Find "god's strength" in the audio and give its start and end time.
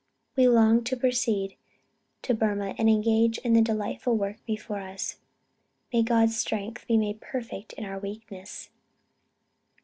6.01-6.87